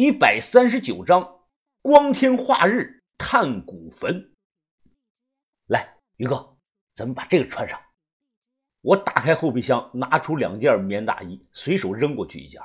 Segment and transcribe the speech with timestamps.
[0.00, 1.40] 一百三十九章，
[1.82, 4.32] 光天化日探古坟。
[5.66, 6.56] 来，于哥，
[6.94, 7.82] 咱们把这个穿上。
[8.80, 12.62] 我打开后备箱，拿出两件棉大衣，随手扔过去一件。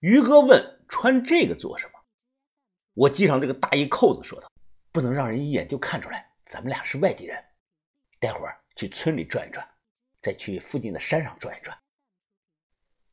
[0.00, 1.92] 于哥问：“穿这个做什么？”
[2.92, 4.52] 我系上这个大衣扣子，说道
[4.92, 7.42] ：“不能让人一眼就看出来咱们俩是外地人。
[8.20, 9.66] 待会儿去村里转一转，
[10.20, 11.74] 再去附近的山上转一转。”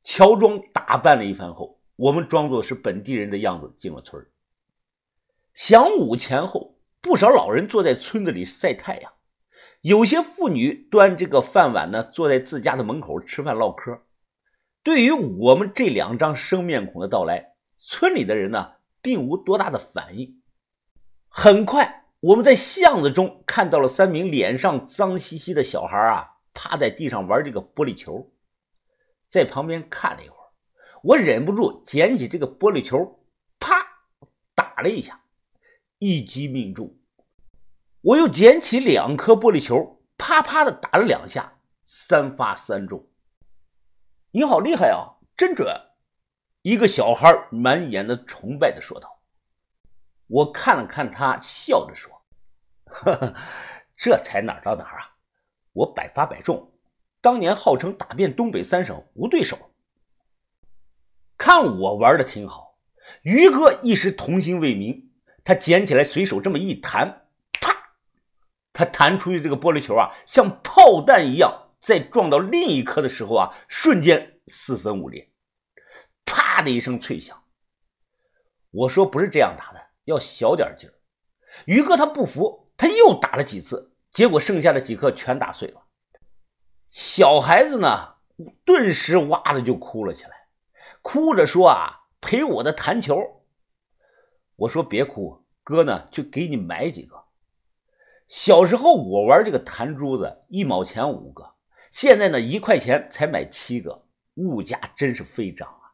[0.03, 1.79] 乔装打扮了一番后。
[1.95, 4.25] 我们装作是本地人的样子进了村
[5.55, 9.13] 晌午前后，不少老人坐在村子里晒太阳，
[9.81, 14.01] 有些妇女端这个饭碗呢，坐在自家的门口吃饭唠嗑。
[14.83, 20.41] 对于我们这两张生面孔的到来，村里的人呢，并无多大的反应。
[21.29, 28.33] 很快，我们在巷子中看到了三名脸上脏兮兮的小孩啊，趴在地上玩这个玻璃球，
[29.27, 30.44] 在旁边看了一会儿。
[31.05, 33.23] 我忍不住捡起这个玻璃球，
[33.59, 33.75] 啪
[34.55, 35.21] 打了一下，
[35.99, 36.97] 一击命中。
[38.01, 43.07] 我又捡起两颗玻璃球，啪啪的打了两下，三发三中。
[44.31, 45.67] 你好厉害啊，真准！
[46.63, 49.21] 一个小孩满眼的崇拜的说道。
[50.25, 52.11] 我看了看他，笑着说
[52.89, 53.35] ：“呵呵，
[53.95, 55.17] 这才哪到哪啊！
[55.71, 56.73] 我百发百中，
[57.21, 59.55] 当年号称打遍东北三省无对手。”
[61.37, 62.77] 看我玩的挺好，
[63.23, 65.05] 于哥一时童心未泯，
[65.43, 67.27] 他捡起来随手这么一弹，
[67.59, 67.75] 啪！
[68.71, 75.29] 他弹出去这个玻璃球啊，像炮弹一样，在撞到另一颗的时候啊，瞬间四分五裂，
[76.25, 77.43] 啪的一声脆响。
[78.71, 80.93] 我说不是这样打的，要小点劲儿。
[81.65, 85.81] 于哥他不服，他又打了几次，结果剩下的几颗全打碎了。
[86.89, 88.15] 小孩子呢，
[88.65, 90.44] 顿时哇的就哭了起来。
[91.07, 93.15] 哭着说：“啊，赔我的弹球。”
[94.57, 97.15] 我说：“别哭，哥呢，就给你买几个。
[98.27, 101.47] 小时候我玩这个弹珠子，一毛钱五个，
[101.91, 105.93] 现在呢，一块钱才买七个，物价真是飞涨啊！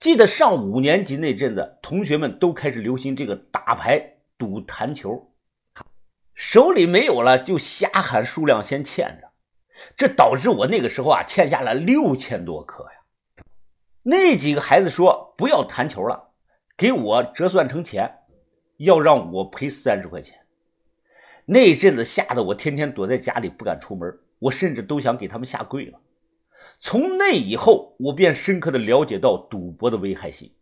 [0.00, 4.02] 记得上五年级那阵子，同学们都开始流行这个打牌
[4.38, 5.30] 赌弹球，
[6.34, 9.30] 手里没有了就瞎喊数量先欠着，
[9.94, 12.92] 这导致我那个时候啊，欠下了六千多颗呀。”
[14.10, 16.30] 那几个孩子说不要弹球了，
[16.78, 18.20] 给我折算成钱，
[18.78, 20.46] 要让我赔三十块钱。
[21.44, 26.00] 那阵子吓得我天天躲在家里不敢出门，我甚至都想给他们下跪了。
[26.78, 30.54] 从那以后，我便深刻的了解到赌博的危害性。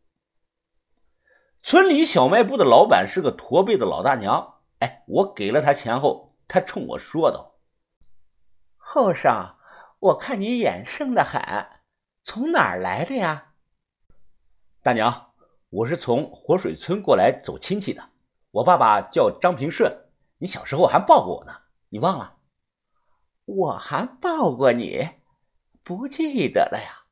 [1.60, 7.54] 村里小卖部的老板是个驼背的老大娘，哎，我给了他钱后，他冲我说道
[8.76, 9.54] ：“后生，
[10.00, 11.40] 我看你眼生的很。”
[12.26, 13.52] 从哪儿来的呀，
[14.82, 15.30] 大娘？
[15.68, 18.02] 我是从活水村过来走亲戚的。
[18.50, 19.96] 我爸爸叫张平顺，
[20.38, 21.52] 你小时候还抱过我呢，
[21.88, 22.38] 你忘了？
[23.44, 25.08] 我还抱过你，
[25.84, 27.06] 不记得了呀。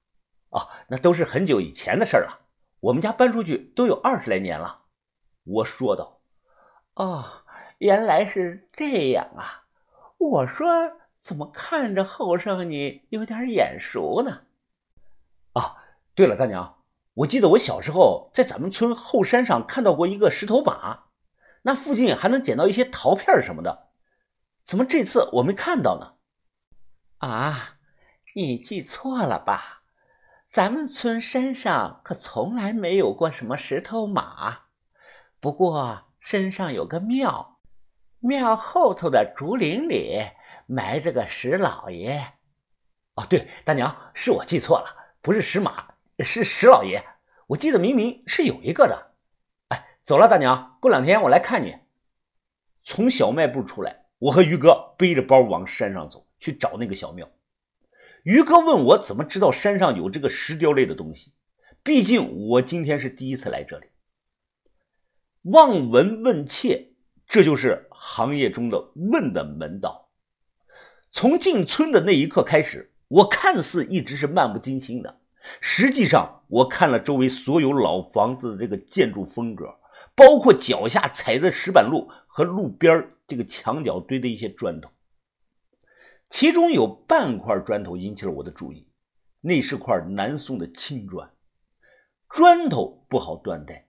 [0.50, 2.48] 哦，那都是很久以前的事了。
[2.80, 4.86] 我们家搬出去都有二十来年了。
[5.44, 6.22] 我说道。
[6.94, 7.44] 哦，
[7.78, 9.62] 原来是这样啊。
[10.18, 10.66] 我说
[11.20, 14.40] 怎么看着后生你有点眼熟呢？
[16.14, 16.82] 对了，大娘，
[17.14, 21.06] 我记得我小时候在咱们村后山上看到过一个石头马，
[21.62, 23.88] 那附近还能捡到一些陶片什么的，
[24.62, 26.14] 怎么这次我没看到呢？
[27.18, 27.78] 啊，
[28.36, 29.82] 你记错了吧？
[30.46, 34.66] 咱们村山上可从来没有过什么石头马，
[35.40, 37.58] 不过山上有个庙，
[38.20, 40.22] 庙后头的竹林里
[40.66, 42.34] 埋着个石老爷。
[43.16, 45.02] 哦，对，大娘，是我记错了。
[45.20, 47.04] 不是石马，是石老爷。
[47.48, 49.14] 我记得明明是有一个的。
[49.68, 51.76] 哎，走了，大娘，过两天我来看你。
[52.82, 57.30] 从小卖部出来，我和于哥背着包往山上走，去找那个小庙。
[58.22, 61.32] 于哥问我怎么知道山上有这个石雕类的东西，
[61.82, 63.86] 毕竟我今天是第一次来这里。
[65.42, 66.92] 望闻问切，
[67.26, 70.10] 这就是行业中的问的门道。
[71.10, 72.92] 从进村的那一刻开始。
[73.08, 75.20] 我看似一直是漫不经心的，
[75.60, 79.74] 实际上我看了周围所有老房子的这个建筑风格，
[80.14, 84.90] 包括脚下踩的石板路和路边这个墙角堆的一些砖头。
[86.30, 88.88] 其中有半块砖头引起了我的注意，
[89.40, 91.30] 那是块南宋的青砖。
[92.28, 93.86] 砖头不好断代，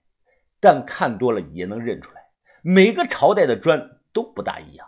[0.59, 2.21] 但看多了也能认出来，
[2.61, 4.87] 每个朝代的砖都不大一样。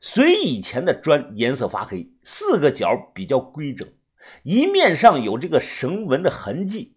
[0.00, 3.88] 隋以前的砖颜色发黑，四个角比较规整，
[4.42, 6.96] 一面上有这个绳纹的痕迹，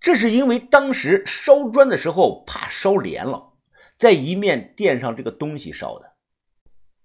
[0.00, 3.52] 这是因为当时烧砖的时候怕烧连了，
[3.96, 6.12] 在一面垫上这个东西烧的。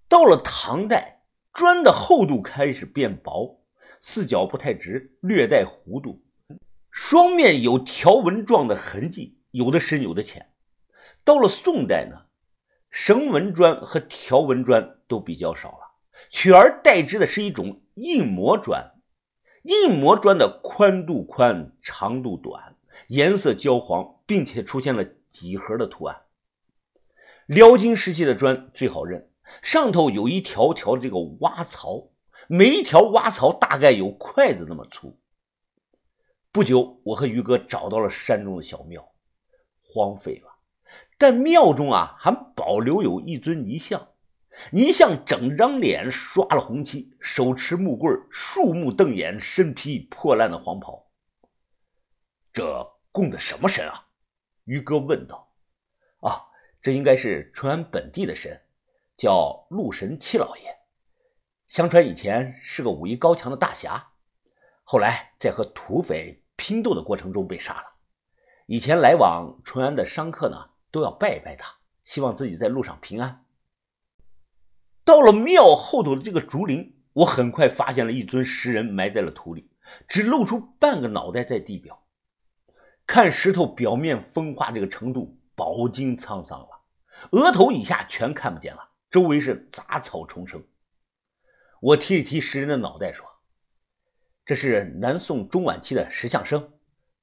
[0.08, 1.24] 到了唐代，
[1.54, 3.62] 砖的厚度开始变薄，
[4.00, 6.22] 四角不太直，略带弧度，
[6.92, 10.50] 双面有条纹状的痕迹，有的深，有的浅。
[11.24, 12.26] 到了宋代呢，
[12.90, 15.92] 绳纹砖和条纹砖都比较少了，
[16.30, 18.91] 取而代之的是一种硬模砖。
[19.64, 22.76] 硬模砖的宽度宽，长度短，
[23.08, 26.22] 颜色焦黄，并且出现了几何的图案。
[27.46, 29.30] 辽金时期的砖最好认，
[29.62, 32.10] 上头有一条条这个挖槽，
[32.48, 35.20] 每一条挖槽大概有筷子那么粗。
[36.52, 39.12] 不久，我和于哥找到了山中的小庙，
[39.84, 40.52] 荒废了，
[41.18, 44.08] 但庙中啊还保留有一尊泥像。
[44.72, 51.12] 泥像整张脸刷了红漆，手持木棍，竖目瞪眼，身披破烂的黄袍。
[52.54, 54.08] 这供的什么神啊？
[54.66, 55.52] 于哥问道。
[56.20, 56.46] 啊，
[56.82, 58.62] 这应该是淳安本地的神，
[59.18, 60.78] 叫陆神七老爷。
[61.68, 64.12] 相传以前是个武艺高强的大侠，
[64.84, 67.88] 后来在和土匪拼斗的过程中被杀了。
[68.68, 70.58] 以前来往淳安的商客呢，
[70.92, 71.74] 都要拜一拜他，
[72.04, 73.41] 希望自己在路上平安。
[75.12, 79.70] 到了庙后头的这个竹林，我很快发现了一尊石人埋在了土里，
[80.08, 82.06] 只露出半个脑袋在地表。
[83.06, 86.70] 看石头表面风化这个程度，饱经沧桑了，
[87.32, 90.64] 额头以下全看不见了，周围是杂草丛生。
[91.82, 93.26] 我提了提石人的脑袋，说
[94.48, 96.72] ：“这是南宋中晚期的石像生，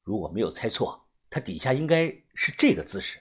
[0.02, 3.18] 如果没有猜错，他底下应该是这个姿势。”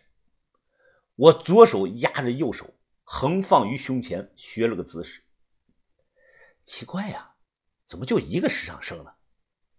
[1.16, 2.74] 我左手压着右手。
[3.10, 5.24] 横放于胸前，学了个姿势。
[6.66, 7.36] 奇怪呀，
[7.86, 9.14] 怎么就一个石像生呢？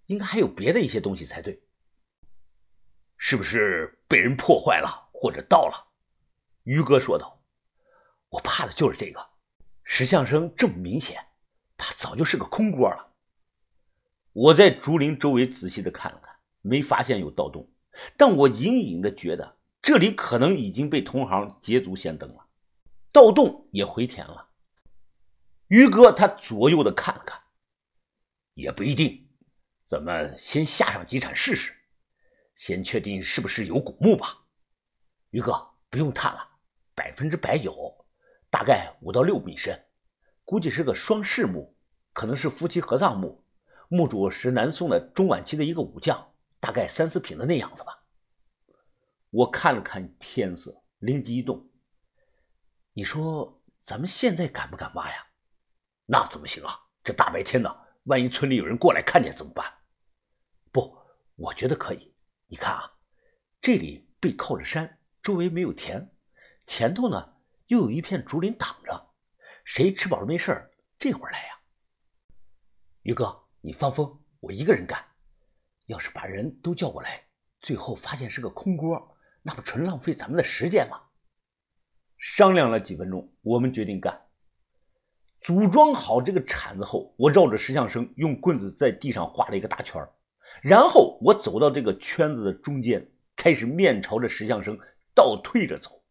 [0.06, 1.62] 应该还有别的一些东西才对。
[3.18, 5.92] 是不是被人破坏了或者盗了？
[6.62, 7.44] 于哥说道
[8.30, 9.20] ：“我怕的就是这个。
[9.84, 11.22] 石像生这么明显，
[11.76, 13.12] 怕早就是个空锅了。”
[14.32, 17.70] 我在竹林周围仔细的看了看，没发现有盗洞，
[18.16, 22.47] 但我隐隐的觉得这里可能已经被同行捷足先登了。
[23.18, 24.50] 盗洞也回填了。
[25.66, 27.36] 于哥他左右的看了看，
[28.54, 29.28] 也不一定，
[29.86, 31.74] 咱们先下上几铲试试，
[32.54, 34.44] 先确定是不是有古墓吧。
[35.30, 36.48] 于哥不用探了，
[36.94, 38.06] 百分之百有，
[38.50, 39.76] 大概五到六米深，
[40.44, 41.76] 估计是个双室墓，
[42.12, 43.44] 可能是夫妻合葬墓，
[43.88, 48.04] 墓主是南宋的中晚期的一个武将，大概三四品的那样子吧。
[49.30, 51.68] 我看了看天色，灵机一动。
[52.98, 55.24] 你说咱们现在敢不敢挖呀？
[56.06, 56.76] 那怎么行啊？
[57.04, 59.72] 这大白天的，万一村里有人过来看见怎么办？
[60.72, 60.98] 不，
[61.36, 62.12] 我觉得可以。
[62.48, 62.92] 你看啊，
[63.60, 66.12] 这里背靠着山，周围没有田，
[66.66, 67.36] 前头呢
[67.68, 69.14] 又有一片竹林挡着，
[69.64, 70.68] 谁吃饱了没事
[70.98, 71.54] 这会儿来呀？
[73.02, 75.06] 于哥，你放风，我一个人干。
[75.86, 77.28] 要是把人都叫过来，
[77.60, 81.00] 最后发现是个空锅，那不纯浪费咱们的时间吗？
[82.18, 84.20] 商量了几分钟，我们决定干。
[85.40, 90.04] 组装好这个铲子后，我绕着石像生用棍子在地上画了一个大圈
[90.60, 94.76] 然后我走到这个圈子的中间，开始面朝着石像生
[95.14, 96.02] 倒退着走，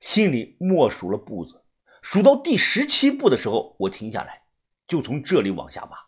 [0.00, 1.62] 心里默数了步子。
[2.00, 4.42] 数到第十七步的时候，我停下来，
[4.88, 5.98] 就从这里往下挖。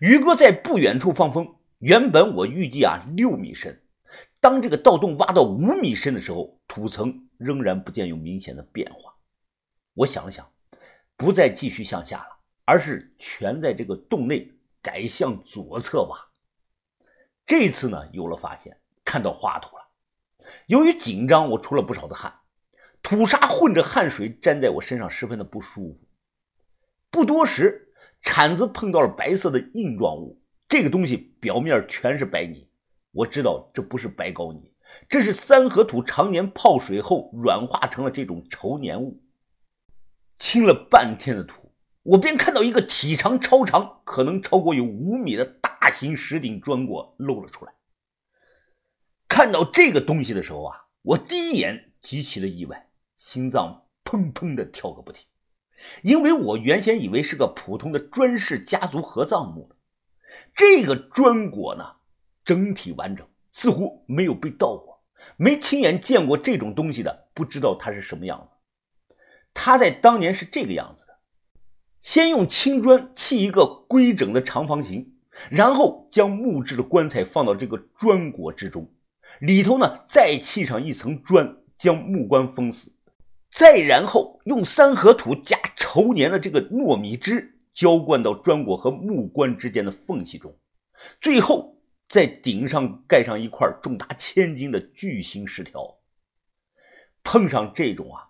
[0.00, 3.81] 于哥在不远处放风，原本我预计啊六米深。
[4.42, 9.14] 当这个盗洞挖到五米深的时候，土层仍然不见有明显的变化。
[9.94, 10.52] 我想了想，
[11.16, 16.18] 不再继续向下了，而是全在这个洞内改向左侧挖。
[17.46, 19.82] 这次呢，有了发现，看到花土了。
[20.66, 22.34] 由于紧张，我出了不少的汗，
[23.00, 26.04] 土沙混着汗水粘在我身上，十分的不舒服。
[27.12, 32.68] 不多时，铲子碰到了白色的硬状物，这个东西表面全是白泥。
[33.12, 34.72] 我知道这不是白膏泥，
[35.08, 39.22] 这是三合土常年泡水后软化成了这种稠黏物。
[40.38, 47.72] 清了半天的土，我便看到一个体长超长，可能超过有五米的大型石顶砖椁露了出来。
[49.28, 55.26] 看到这个东西的时候啊，我第一眼极其的意外，心脏砰砰的跳个不停，
[56.02, 59.70] 因为我原先以为是个普通的砖氏家族合葬墓
[60.54, 61.96] 这个砖椁呢。
[62.44, 65.02] 整体完整，似乎没有被盗过。
[65.36, 69.14] 没亲眼见过这种东西的，不知道它是什么样子。
[69.54, 71.18] 它在当年是这个样子的：
[72.00, 75.14] 先用青砖砌一个规整的长方形，
[75.50, 78.90] 然后将木质的棺材放到这个砖椁之中，
[79.40, 82.92] 里头呢再砌上一层砖，将木棺封死，
[83.50, 90.56] 再然后用三合土加稠黏的这个糯米汁浇灌到砖椁和木棺之间的缝隙中，
[91.20, 91.76] 最后
[92.12, 95.98] 在顶上盖上一块重达千斤的巨型石条。
[97.24, 98.28] 碰上这种啊，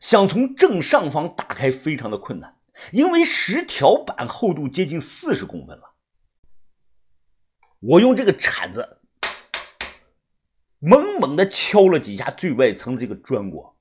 [0.00, 2.58] 想从正上方打开非常的困难，
[2.90, 5.94] 因为石条板厚度接近四十公分了。
[7.78, 8.98] 我用这个铲子
[10.80, 13.74] 猛猛的敲了几下最外层的这个砖椁，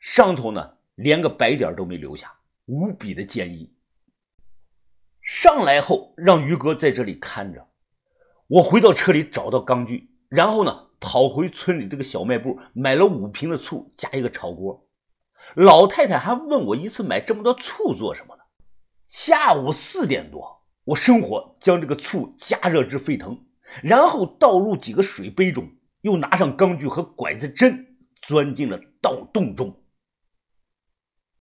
[0.00, 3.72] 上头呢连个白点都没留下，无比的坚硬。
[5.22, 7.68] 上来后让于哥在这里看着，
[8.48, 10.84] 我回到车里找到钢锯，然后呢。
[10.98, 14.88] 跑回村里这个小卖部，买了五瓶的醋，加一个炒锅。
[15.54, 18.42] 老太太还问我一次买这么多醋做什么呢？
[19.06, 23.38] 下午四点多，我生火将这个醋加热至沸腾，
[23.82, 29.78] 然后倒入几个水杯中，又拿上钢锯和拐子针，钻进了盗洞中。